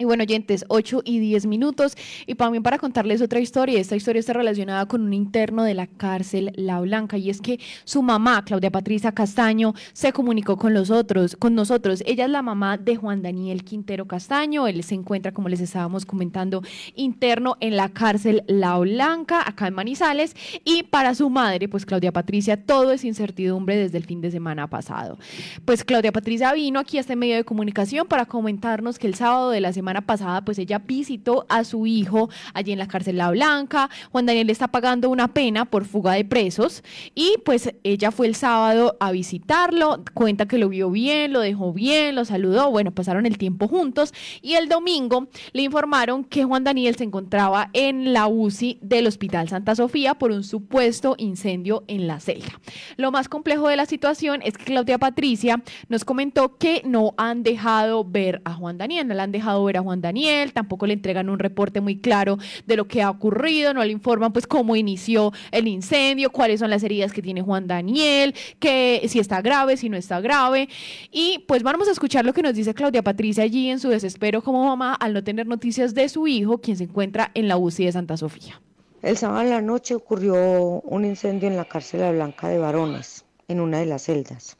Y 0.00 0.06
bueno, 0.06 0.22
oyentes, 0.22 0.64
8 0.68 1.02
y 1.04 1.18
10 1.18 1.44
minutos. 1.44 1.94
Y 2.26 2.34
también 2.34 2.62
para 2.62 2.78
contarles 2.78 3.20
otra 3.20 3.38
historia. 3.38 3.78
Esta 3.78 3.96
historia 3.96 4.20
está 4.20 4.32
relacionada 4.32 4.86
con 4.86 5.02
un 5.02 5.12
interno 5.12 5.62
de 5.62 5.74
la 5.74 5.86
cárcel 5.86 6.52
La 6.56 6.80
Blanca. 6.80 7.18
Y 7.18 7.28
es 7.28 7.42
que 7.42 7.60
su 7.84 8.00
mamá, 8.00 8.42
Claudia 8.46 8.70
Patricia 8.70 9.12
Castaño, 9.12 9.74
se 9.92 10.14
comunicó 10.14 10.56
con 10.56 10.72
los 10.72 10.90
otros, 10.90 11.36
con 11.36 11.54
nosotros. 11.54 12.02
Ella 12.06 12.24
es 12.24 12.30
la 12.30 12.40
mamá 12.40 12.78
de 12.78 12.96
Juan 12.96 13.20
Daniel 13.20 13.62
Quintero 13.62 14.06
Castaño. 14.06 14.66
Él 14.66 14.82
se 14.84 14.94
encuentra, 14.94 15.32
como 15.32 15.50
les 15.50 15.60
estábamos 15.60 16.06
comentando, 16.06 16.62
interno 16.94 17.58
en 17.60 17.76
la 17.76 17.90
cárcel 17.90 18.42
La 18.46 18.78
Blanca, 18.78 19.46
acá 19.46 19.66
en 19.66 19.74
Manizales. 19.74 20.34
Y 20.64 20.84
para 20.84 21.14
su 21.14 21.28
madre, 21.28 21.68
pues 21.68 21.84
Claudia 21.84 22.10
Patricia, 22.10 22.56
todo 22.56 22.92
es 22.92 23.04
incertidumbre 23.04 23.76
desde 23.76 23.98
el 23.98 24.06
fin 24.06 24.22
de 24.22 24.30
semana 24.30 24.66
pasado. 24.66 25.18
Pues 25.66 25.84
Claudia 25.84 26.10
Patricia 26.10 26.54
vino 26.54 26.80
aquí 26.80 26.96
a 26.96 27.02
este 27.02 27.16
medio 27.16 27.36
de 27.36 27.44
comunicación 27.44 28.08
para 28.08 28.24
comentarnos 28.24 28.98
que 28.98 29.06
el 29.06 29.14
sábado 29.14 29.50
de 29.50 29.60
la 29.60 29.74
semana 29.74 29.89
pasada, 30.00 30.44
pues 30.44 30.58
ella 30.58 30.78
visitó 30.78 31.46
a 31.48 31.64
su 31.64 31.86
hijo 31.86 32.30
allí 32.54 32.72
en 32.72 32.78
la 32.78 32.88
cárcel 32.88 33.16
La 33.16 33.30
Blanca. 33.30 33.90
Juan 34.12 34.26
Daniel 34.26 34.50
está 34.50 34.68
pagando 34.68 35.10
una 35.10 35.28
pena 35.34 35.64
por 35.64 35.84
fuga 35.84 36.12
de 36.12 36.24
presos 36.24 36.82
y 37.14 37.34
pues 37.44 37.74
ella 37.82 38.10
fue 38.10 38.26
el 38.26 38.34
sábado 38.34 38.96
a 39.00 39.10
visitarlo, 39.10 40.04
cuenta 40.14 40.46
que 40.46 40.58
lo 40.58 40.68
vio 40.68 40.90
bien, 40.90 41.32
lo 41.32 41.40
dejó 41.40 41.72
bien, 41.72 42.14
lo 42.14 42.24
saludó, 42.24 42.70
bueno, 42.70 42.92
pasaron 42.92 43.26
el 43.26 43.38
tiempo 43.38 43.68
juntos 43.68 44.14
y 44.42 44.54
el 44.54 44.68
domingo 44.68 45.28
le 45.52 45.62
informaron 45.62 46.24
que 46.24 46.44
Juan 46.44 46.64
Daniel 46.64 46.94
se 46.96 47.04
encontraba 47.04 47.70
en 47.72 48.12
la 48.12 48.28
UCI 48.28 48.78
del 48.80 49.06
Hospital 49.06 49.48
Santa 49.48 49.74
Sofía 49.74 50.14
por 50.14 50.30
un 50.30 50.44
supuesto 50.44 51.14
incendio 51.18 51.84
en 51.88 52.06
la 52.06 52.20
celda. 52.20 52.60
Lo 52.96 53.10
más 53.10 53.28
complejo 53.28 53.68
de 53.68 53.76
la 53.76 53.86
situación 53.86 54.40
es 54.44 54.56
que 54.56 54.64
Claudia 54.64 54.98
Patricia 54.98 55.62
nos 55.88 56.04
comentó 56.04 56.56
que 56.58 56.82
no 56.84 57.14
han 57.16 57.42
dejado 57.42 58.04
ver 58.04 58.42
a 58.44 58.54
Juan 58.54 58.78
Daniel, 58.78 59.08
no 59.08 59.14
le 59.14 59.22
han 59.22 59.32
dejado 59.32 59.64
ver 59.64 59.78
a 59.78 59.79
Juan 59.82 60.00
Daniel, 60.00 60.52
tampoco 60.52 60.86
le 60.86 60.94
entregan 60.94 61.28
un 61.28 61.38
reporte 61.38 61.80
muy 61.80 61.98
claro 61.98 62.38
de 62.66 62.76
lo 62.76 62.86
que 62.86 63.02
ha 63.02 63.10
ocurrido, 63.10 63.74
no 63.74 63.84
le 63.84 63.92
informan 63.92 64.32
pues 64.32 64.46
cómo 64.46 64.76
inició 64.76 65.32
el 65.50 65.68
incendio, 65.68 66.30
cuáles 66.30 66.60
son 66.60 66.70
las 66.70 66.82
heridas 66.82 67.12
que 67.12 67.22
tiene 67.22 67.42
Juan 67.42 67.66
Daniel, 67.66 68.34
que 68.58 69.02
si 69.08 69.18
está 69.18 69.42
grave, 69.42 69.76
si 69.76 69.88
no 69.88 69.96
está 69.96 70.20
grave. 70.20 70.68
Y 71.10 71.44
pues 71.46 71.62
vamos 71.62 71.88
a 71.88 71.92
escuchar 71.92 72.24
lo 72.24 72.32
que 72.32 72.42
nos 72.42 72.54
dice 72.54 72.74
Claudia 72.74 73.02
Patricia 73.02 73.44
allí 73.44 73.70
en 73.70 73.78
su 73.78 73.88
desespero 73.88 74.42
como 74.42 74.64
mamá 74.64 74.94
al 74.94 75.12
no 75.12 75.24
tener 75.24 75.46
noticias 75.46 75.94
de 75.94 76.08
su 76.08 76.26
hijo, 76.26 76.58
quien 76.58 76.76
se 76.76 76.84
encuentra 76.84 77.30
en 77.34 77.48
la 77.48 77.56
UCI 77.56 77.86
de 77.86 77.92
Santa 77.92 78.16
Sofía. 78.16 78.60
El 79.02 79.16
sábado 79.16 79.40
en 79.40 79.50
la 79.50 79.62
noche 79.62 79.94
ocurrió 79.94 80.34
un 80.82 81.04
incendio 81.06 81.48
en 81.48 81.56
la 81.56 81.64
cárcel 81.64 82.14
Blanca 82.14 82.48
de 82.48 82.58
Varones, 82.58 83.24
en 83.48 83.60
una 83.60 83.78
de 83.78 83.86
las 83.86 84.02
celdas. 84.02 84.58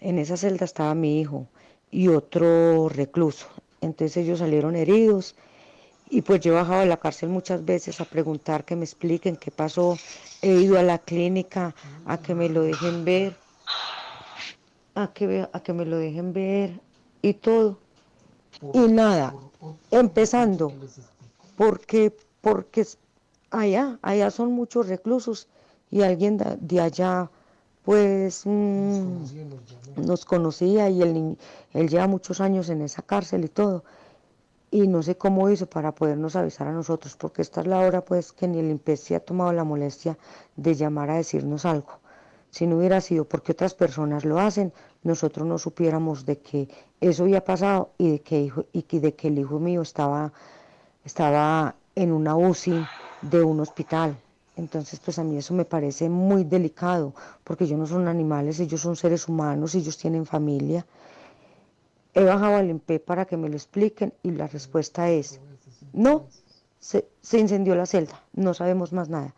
En 0.00 0.18
esa 0.18 0.36
celda 0.36 0.64
estaba 0.64 0.94
mi 0.94 1.20
hijo 1.20 1.46
y 1.90 2.08
otro 2.08 2.88
recluso. 2.88 3.46
Entonces 3.84 4.16
ellos 4.16 4.38
salieron 4.38 4.76
heridos 4.76 5.34
y 6.08 6.22
pues 6.22 6.40
yo 6.40 6.52
he 6.52 6.56
bajado 6.56 6.80
a 6.80 6.86
la 6.86 6.96
cárcel 6.96 7.28
muchas 7.28 7.64
veces 7.64 8.00
a 8.00 8.04
preguntar 8.04 8.64
que 8.64 8.76
me 8.76 8.84
expliquen 8.84 9.36
qué 9.36 9.50
pasó. 9.50 9.96
He 10.42 10.52
ido 10.52 10.78
a 10.78 10.82
la 10.82 10.98
clínica 10.98 11.74
a 12.06 12.18
que 12.18 12.34
me 12.34 12.48
lo 12.48 12.62
dejen 12.62 13.04
ver, 13.04 13.36
a 14.94 15.12
que, 15.12 15.48
a 15.52 15.60
que 15.60 15.72
me 15.72 15.84
lo 15.84 15.98
dejen 15.98 16.32
ver 16.32 16.80
y 17.22 17.34
todo. 17.34 17.78
Y 18.72 18.80
nada, 18.80 19.34
empezando, 19.90 20.72
porque, 21.56 22.14
porque 22.40 22.86
allá, 23.50 23.98
allá 24.02 24.30
son 24.30 24.52
muchos 24.52 24.88
reclusos 24.88 25.48
y 25.90 26.02
alguien 26.02 26.38
de 26.60 26.80
allá 26.80 27.30
pues 27.84 28.46
mm, 28.46 29.24
nos 29.96 30.24
conocía 30.24 30.88
y 30.88 31.02
él, 31.02 31.36
él 31.72 31.88
lleva 31.88 32.06
muchos 32.06 32.40
años 32.40 32.70
en 32.70 32.80
esa 32.82 33.02
cárcel 33.02 33.44
y 33.44 33.48
todo. 33.48 33.84
Y 34.70 34.88
no 34.88 35.02
sé 35.02 35.16
cómo 35.16 35.48
hizo 35.50 35.66
para 35.66 35.94
podernos 35.94 36.34
avisar 36.34 36.66
a 36.66 36.72
nosotros, 36.72 37.16
porque 37.16 37.42
esta 37.42 37.60
es 37.60 37.66
la 37.66 37.80
hora 37.80 38.00
pues 38.04 38.32
que 38.32 38.48
ni 38.48 38.58
el 38.58 38.70
IMPES 38.70 39.12
ha 39.12 39.20
tomado 39.20 39.52
la 39.52 39.64
molestia 39.64 40.18
de 40.56 40.74
llamar 40.74 41.10
a 41.10 41.16
decirnos 41.16 41.64
algo. 41.64 42.00
Si 42.50 42.66
no 42.66 42.78
hubiera 42.78 43.00
sido 43.00 43.24
porque 43.24 43.52
otras 43.52 43.74
personas 43.74 44.24
lo 44.24 44.40
hacen, 44.40 44.72
nosotros 45.02 45.46
no 45.46 45.58
supiéramos 45.58 46.24
de 46.24 46.38
que 46.38 46.68
eso 47.00 47.24
había 47.24 47.44
pasado 47.44 47.90
y 47.98 48.12
de 48.12 48.20
que, 48.22 48.40
hijo, 48.40 48.64
y 48.72 48.98
de 48.98 49.14
que 49.14 49.28
el 49.28 49.38
hijo 49.38 49.60
mío 49.60 49.82
estaba, 49.82 50.32
estaba 51.04 51.74
en 51.94 52.12
una 52.12 52.34
UCI 52.36 52.84
de 53.22 53.42
un 53.42 53.60
hospital. 53.60 54.16
Entonces, 54.56 55.00
pues 55.00 55.18
a 55.18 55.24
mí 55.24 55.36
eso 55.36 55.52
me 55.52 55.64
parece 55.64 56.08
muy 56.08 56.44
delicado, 56.44 57.14
porque 57.42 57.64
ellos 57.64 57.78
no 57.78 57.86
son 57.86 58.06
animales, 58.06 58.60
ellos 58.60 58.80
son 58.80 58.94
seres 58.94 59.28
humanos, 59.28 59.74
ellos 59.74 59.98
tienen 59.98 60.26
familia. 60.26 60.86
He 62.14 62.22
bajado 62.22 62.56
al 62.56 62.70
MP 62.70 63.00
para 63.00 63.24
que 63.24 63.36
me 63.36 63.48
lo 63.48 63.56
expliquen 63.56 64.14
y 64.22 64.30
la 64.30 64.46
respuesta 64.46 65.10
es, 65.10 65.40
no, 65.92 66.28
se, 66.78 67.04
incendió 67.32 67.74
la 67.74 67.86
celda, 67.86 68.22
no 68.32 68.54
sabemos 68.54 68.92
más 68.92 69.08
nada. 69.08 69.34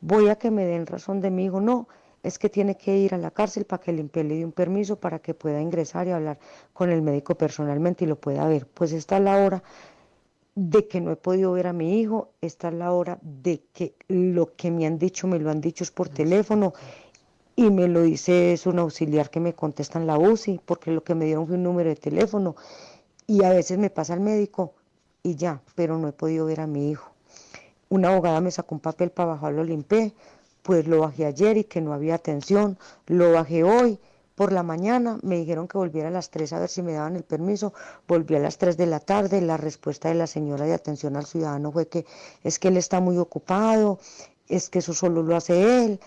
Voy 0.00 0.28
a 0.28 0.36
que 0.36 0.50
me 0.50 0.64
den 0.64 0.86
razón 0.86 1.20
de 1.20 1.30
mi 1.30 1.44
hijo, 1.44 1.60
no, 1.60 1.86
es 2.24 2.40
que 2.40 2.48
tiene 2.48 2.76
que 2.76 2.96
ir 2.96 3.14
a 3.14 3.18
la 3.18 3.30
cárcel 3.30 3.66
para 3.66 3.80
que 3.80 3.92
el 3.92 4.00
MP 4.00 4.24
le 4.24 4.36
dé 4.36 4.44
un 4.44 4.50
permiso 4.50 4.96
para 4.96 5.20
que 5.20 5.32
pueda 5.32 5.60
ingresar 5.60 6.08
y 6.08 6.10
hablar 6.10 6.40
con 6.72 6.90
el 6.90 7.02
médico 7.02 7.36
personalmente 7.36 8.04
y 8.04 8.08
lo 8.08 8.16
pueda 8.16 8.48
ver. 8.48 8.66
Pues 8.66 8.90
esta 8.92 9.18
es 9.18 9.22
la 9.22 9.36
hora 9.36 9.62
de 10.56 10.88
que 10.88 11.02
no 11.02 11.12
he 11.12 11.16
podido 11.16 11.52
ver 11.52 11.66
a 11.66 11.74
mi 11.74 12.00
hijo, 12.00 12.30
esta 12.40 12.68
es 12.68 12.74
la 12.74 12.90
hora 12.90 13.18
de 13.20 13.62
que 13.74 13.94
lo 14.08 14.56
que 14.56 14.70
me 14.70 14.86
han 14.86 14.98
dicho, 14.98 15.28
me 15.28 15.38
lo 15.38 15.50
han 15.50 15.60
dicho 15.60 15.84
es 15.84 15.90
por 15.90 16.08
teléfono 16.08 16.72
y 17.54 17.70
me 17.70 17.86
lo 17.88 18.02
dice 18.02 18.54
es 18.54 18.66
un 18.66 18.78
auxiliar 18.78 19.28
que 19.28 19.38
me 19.38 19.52
contesta 19.52 19.98
en 19.98 20.06
la 20.06 20.18
UCI, 20.18 20.62
porque 20.64 20.90
lo 20.90 21.04
que 21.04 21.14
me 21.14 21.26
dieron 21.26 21.46
fue 21.46 21.56
un 21.56 21.62
número 21.62 21.90
de 21.90 21.96
teléfono 21.96 22.56
y 23.26 23.44
a 23.44 23.50
veces 23.50 23.78
me 23.78 23.90
pasa 23.90 24.14
al 24.14 24.20
médico 24.20 24.72
y 25.22 25.34
ya, 25.34 25.60
pero 25.74 25.98
no 25.98 26.08
he 26.08 26.12
podido 26.12 26.46
ver 26.46 26.60
a 26.60 26.66
mi 26.66 26.90
hijo. 26.90 27.12
Una 27.90 28.08
abogada 28.08 28.40
me 28.40 28.50
sacó 28.50 28.76
un 28.76 28.80
papel 28.80 29.10
para 29.10 29.32
bajarlo, 29.32 29.62
limpié, 29.62 30.14
pues 30.62 30.86
lo 30.88 31.00
bajé 31.00 31.26
ayer 31.26 31.58
y 31.58 31.64
que 31.64 31.82
no 31.82 31.92
había 31.92 32.14
atención, 32.14 32.78
lo 33.06 33.30
bajé 33.30 33.62
hoy 33.62 33.98
por 34.36 34.52
la 34.52 34.62
mañana, 34.62 35.18
me 35.22 35.36
dijeron 35.36 35.66
que 35.66 35.78
volviera 35.78 36.08
a 36.08 36.12
las 36.12 36.30
3 36.30 36.52
a 36.52 36.60
ver 36.60 36.68
si 36.68 36.82
me 36.82 36.92
daban 36.92 37.16
el 37.16 37.24
permiso, 37.24 37.72
volví 38.06 38.36
a 38.36 38.38
las 38.38 38.58
3 38.58 38.76
de 38.76 38.86
la 38.86 39.00
tarde, 39.00 39.40
la 39.40 39.56
respuesta 39.56 40.08
de 40.08 40.14
la 40.14 40.28
señora 40.28 40.64
de 40.66 40.74
atención 40.74 41.16
al 41.16 41.26
ciudadano 41.26 41.72
fue 41.72 41.88
que 41.88 42.06
es 42.44 42.58
que 42.58 42.68
él 42.68 42.76
está 42.76 43.00
muy 43.00 43.18
ocupado, 43.18 43.98
es 44.48 44.68
que 44.70 44.78
eso 44.78 44.94
solo 44.94 45.22
lo 45.22 45.34
hace 45.34 45.84
él, 45.84 46.00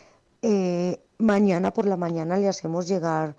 eh, 0.44 1.02
mañana 1.18 1.74
por 1.74 1.86
la 1.86 1.98
mañana 1.98 2.38
le 2.38 2.48
hacemos 2.48 2.88
llegar 2.88 3.36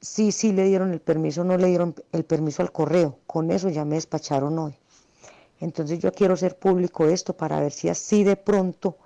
sí, 0.00 0.30
sí 0.32 0.52
le 0.52 0.64
dieron 0.64 0.92
el 0.92 1.00
permiso, 1.00 1.44
no 1.44 1.56
le 1.56 1.66
dieron 1.68 1.94
el 2.12 2.24
permiso 2.24 2.62
al 2.62 2.72
correo, 2.72 3.18
con 3.26 3.50
eso 3.50 3.68
ya 3.68 3.84
me 3.84 3.96
despacharon 3.96 4.58
hoy. 4.58 4.74
Entonces 5.60 5.98
yo 5.98 6.12
quiero 6.12 6.36
ser 6.36 6.56
público 6.56 7.06
esto 7.06 7.36
para 7.36 7.60
ver 7.60 7.72
si 7.72 7.88
así 7.88 8.22
de 8.22 8.36
pronto 8.36 8.96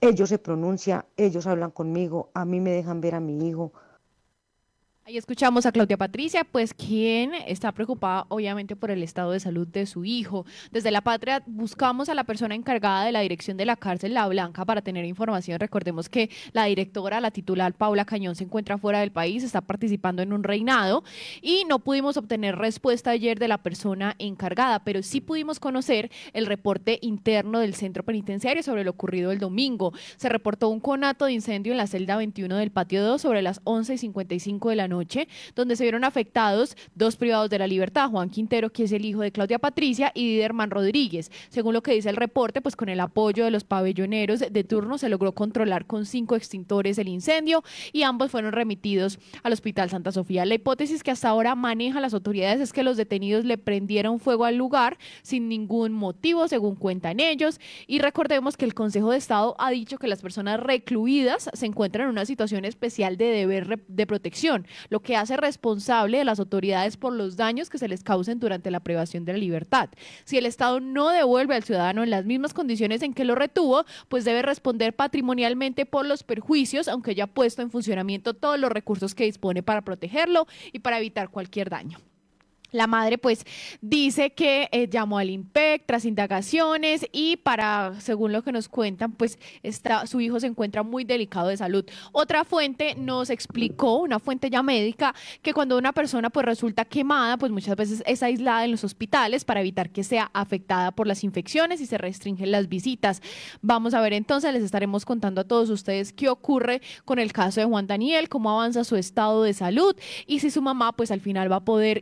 ellos 0.00 0.28
se 0.28 0.38
pronuncian, 0.38 1.04
ellos 1.16 1.46
hablan 1.46 1.70
conmigo, 1.72 2.30
a 2.34 2.44
mí 2.44 2.60
me 2.60 2.70
dejan 2.70 3.00
ver 3.00 3.16
a 3.16 3.20
mi 3.20 3.48
hijo, 3.48 3.72
Ahí 5.08 5.16
escuchamos 5.16 5.64
a 5.64 5.72
Claudia 5.72 5.96
Patricia, 5.96 6.44
pues 6.44 6.74
quien 6.74 7.32
está 7.46 7.72
preocupada 7.72 8.26
obviamente 8.28 8.76
por 8.76 8.90
el 8.90 9.02
estado 9.02 9.32
de 9.32 9.40
salud 9.40 9.66
de 9.66 9.86
su 9.86 10.04
hijo. 10.04 10.44
Desde 10.70 10.90
la 10.90 11.00
patria 11.00 11.42
buscamos 11.46 12.10
a 12.10 12.14
la 12.14 12.24
persona 12.24 12.54
encargada 12.54 13.06
de 13.06 13.12
la 13.12 13.20
dirección 13.20 13.56
de 13.56 13.64
la 13.64 13.76
cárcel 13.76 14.12
La 14.12 14.28
Blanca 14.28 14.66
para 14.66 14.82
tener 14.82 15.06
información. 15.06 15.60
Recordemos 15.60 16.10
que 16.10 16.28
la 16.52 16.66
directora, 16.66 17.22
la 17.22 17.30
titular 17.30 17.72
Paula 17.72 18.04
Cañón, 18.04 18.34
se 18.34 18.44
encuentra 18.44 18.76
fuera 18.76 19.00
del 19.00 19.10
país, 19.10 19.44
está 19.44 19.62
participando 19.62 20.20
en 20.20 20.30
un 20.30 20.44
reinado 20.44 21.02
y 21.40 21.64
no 21.66 21.78
pudimos 21.78 22.18
obtener 22.18 22.56
respuesta 22.56 23.08
ayer 23.08 23.38
de 23.38 23.48
la 23.48 23.62
persona 23.62 24.14
encargada, 24.18 24.84
pero 24.84 25.02
sí 25.02 25.22
pudimos 25.22 25.58
conocer 25.58 26.10
el 26.34 26.44
reporte 26.44 26.98
interno 27.00 27.60
del 27.60 27.72
centro 27.72 28.02
penitenciario 28.04 28.62
sobre 28.62 28.84
lo 28.84 28.90
ocurrido 28.90 29.32
el 29.32 29.38
domingo. 29.38 29.94
Se 30.18 30.28
reportó 30.28 30.68
un 30.68 30.80
conato 30.80 31.24
de 31.24 31.32
incendio 31.32 31.72
en 31.72 31.78
la 31.78 31.86
celda 31.86 32.18
21 32.18 32.56
del 32.56 32.70
patio 32.70 33.02
2 33.02 33.22
sobre 33.22 33.40
las 33.40 33.62
11 33.64 33.94
y 33.94 33.96
55 33.96 34.68
de 34.68 34.76
la 34.76 34.86
noche 34.86 34.97
donde 35.54 35.76
se 35.76 35.84
vieron 35.84 36.04
afectados 36.04 36.76
dos 36.94 37.16
privados 37.16 37.50
de 37.50 37.58
la 37.58 37.66
libertad, 37.66 38.10
Juan 38.10 38.30
Quintero, 38.30 38.70
que 38.70 38.84
es 38.84 38.92
el 38.92 39.04
hijo 39.04 39.20
de 39.20 39.32
Claudia 39.32 39.58
Patricia, 39.58 40.12
y 40.14 40.34
Diderman 40.34 40.70
Rodríguez. 40.70 41.30
Según 41.48 41.74
lo 41.74 41.82
que 41.82 41.92
dice 41.92 42.08
el 42.08 42.16
reporte, 42.16 42.60
pues 42.60 42.76
con 42.76 42.88
el 42.88 43.00
apoyo 43.00 43.44
de 43.44 43.50
los 43.50 43.64
pabelloneros 43.64 44.40
de 44.50 44.64
turno 44.64 44.98
se 44.98 45.08
logró 45.08 45.32
controlar 45.32 45.86
con 45.86 46.06
cinco 46.06 46.36
extintores 46.36 46.98
el 46.98 47.08
incendio 47.08 47.62
y 47.92 48.02
ambos 48.02 48.30
fueron 48.30 48.52
remitidos 48.52 49.18
al 49.42 49.52
Hospital 49.52 49.90
Santa 49.90 50.12
Sofía. 50.12 50.44
La 50.44 50.54
hipótesis 50.54 51.02
que 51.02 51.10
hasta 51.10 51.28
ahora 51.28 51.54
manejan 51.54 52.02
las 52.02 52.14
autoridades 52.14 52.60
es 52.60 52.72
que 52.72 52.82
los 52.82 52.96
detenidos 52.96 53.44
le 53.44 53.58
prendieron 53.58 54.20
fuego 54.20 54.44
al 54.44 54.56
lugar 54.56 54.98
sin 55.22 55.48
ningún 55.48 55.92
motivo, 55.92 56.48
según 56.48 56.74
cuentan 56.74 57.20
ellos. 57.20 57.60
Y 57.86 57.98
recordemos 58.00 58.56
que 58.56 58.64
el 58.64 58.74
Consejo 58.74 59.10
de 59.10 59.18
Estado 59.18 59.56
ha 59.58 59.70
dicho 59.70 59.98
que 59.98 60.08
las 60.08 60.22
personas 60.22 60.60
recluidas 60.60 61.50
se 61.52 61.66
encuentran 61.66 62.04
en 62.04 62.10
una 62.10 62.26
situación 62.26 62.64
especial 62.64 63.16
de 63.16 63.26
deber 63.26 63.84
de 63.86 64.06
protección, 64.06 64.66
lo 64.90 65.00
que 65.00 65.16
hace 65.16 65.36
responsable 65.36 66.18
de 66.18 66.24
las 66.24 66.38
autoridades 66.38 66.96
por 66.96 67.12
los 67.12 67.36
daños 67.36 67.70
que 67.70 67.78
se 67.78 67.88
les 67.88 68.02
causen 68.02 68.40
durante 68.40 68.70
la 68.70 68.80
privación 68.80 69.24
de 69.24 69.32
la 69.32 69.38
libertad. 69.38 69.90
Si 70.24 70.38
el 70.38 70.46
Estado 70.46 70.80
no 70.80 71.10
devuelve 71.10 71.54
al 71.54 71.64
ciudadano 71.64 72.02
en 72.02 72.10
las 72.10 72.24
mismas 72.24 72.54
condiciones 72.54 73.02
en 73.02 73.14
que 73.14 73.24
lo 73.24 73.34
retuvo, 73.34 73.84
pues 74.08 74.24
debe 74.24 74.42
responder 74.42 74.94
patrimonialmente 74.94 75.86
por 75.86 76.06
los 76.06 76.22
perjuicios, 76.22 76.88
aunque 76.88 77.12
haya 77.12 77.26
puesto 77.26 77.62
en 77.62 77.70
funcionamiento 77.70 78.34
todos 78.34 78.58
los 78.58 78.70
recursos 78.70 79.14
que 79.14 79.24
dispone 79.24 79.62
para 79.62 79.82
protegerlo 79.82 80.46
y 80.72 80.80
para 80.80 80.98
evitar 80.98 81.30
cualquier 81.30 81.70
daño. 81.70 81.98
La 82.70 82.86
madre 82.86 83.16
pues 83.16 83.44
dice 83.80 84.30
que 84.30 84.68
eh, 84.72 84.88
llamó 84.88 85.18
al 85.18 85.30
IMPEC 85.30 85.84
tras 85.86 86.04
indagaciones 86.04 87.06
y 87.12 87.38
para, 87.38 87.94
según 88.00 88.32
lo 88.32 88.42
que 88.42 88.52
nos 88.52 88.68
cuentan, 88.68 89.12
pues 89.12 89.38
está, 89.62 90.06
su 90.06 90.20
hijo 90.20 90.38
se 90.38 90.48
encuentra 90.48 90.82
muy 90.82 91.04
delicado 91.04 91.48
de 91.48 91.56
salud. 91.56 91.84
Otra 92.12 92.44
fuente 92.44 92.94
nos 92.94 93.30
explicó, 93.30 93.96
una 93.96 94.18
fuente 94.18 94.50
ya 94.50 94.62
médica, 94.62 95.14
que 95.40 95.54
cuando 95.54 95.78
una 95.78 95.92
persona 95.92 96.28
pues 96.28 96.44
resulta 96.44 96.84
quemada, 96.84 97.38
pues 97.38 97.50
muchas 97.52 97.74
veces 97.74 98.02
es 98.06 98.22
aislada 98.22 98.64
en 98.64 98.72
los 98.72 98.84
hospitales 98.84 99.44
para 99.44 99.60
evitar 99.60 99.90
que 99.90 100.04
sea 100.04 100.30
afectada 100.34 100.90
por 100.90 101.06
las 101.06 101.24
infecciones 101.24 101.80
y 101.80 101.86
se 101.86 101.96
restringen 101.96 102.50
las 102.50 102.68
visitas. 102.68 103.22
Vamos 103.62 103.94
a 103.94 104.00
ver 104.00 104.12
entonces, 104.12 104.52
les 104.52 104.62
estaremos 104.62 105.06
contando 105.06 105.40
a 105.40 105.44
todos 105.44 105.70
ustedes 105.70 106.12
qué 106.12 106.28
ocurre 106.28 106.82
con 107.06 107.18
el 107.18 107.32
caso 107.32 107.60
de 107.60 107.66
Juan 107.66 107.86
Daniel, 107.86 108.28
cómo 108.28 108.50
avanza 108.50 108.84
su 108.84 108.96
estado 108.96 109.42
de 109.42 109.54
salud 109.54 109.96
y 110.26 110.40
si 110.40 110.50
su 110.50 110.60
mamá 110.60 110.92
pues 110.92 111.10
al 111.10 111.20
final 111.20 111.50
va 111.50 111.56
a 111.56 111.64
poder 111.64 112.00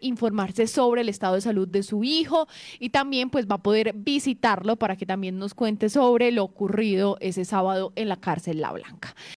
sobre 0.66 1.02
el 1.02 1.08
estado 1.10 1.34
de 1.34 1.42
salud 1.42 1.68
de 1.68 1.82
su 1.82 2.04
hijo 2.04 2.48
y 2.78 2.90
también 2.90 3.28
pues 3.28 3.46
va 3.46 3.56
a 3.56 3.62
poder 3.62 3.92
visitarlo 3.94 4.76
para 4.76 4.96
que 4.96 5.04
también 5.04 5.38
nos 5.38 5.52
cuente 5.52 5.90
sobre 5.90 6.32
lo 6.32 6.44
ocurrido 6.44 7.18
ese 7.20 7.44
sábado 7.44 7.92
en 7.96 8.08
la 8.08 8.16
cárcel 8.16 8.60
La 8.60 8.72
Blanca. 8.72 9.14